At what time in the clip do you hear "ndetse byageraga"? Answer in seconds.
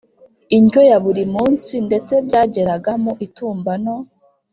1.87-2.91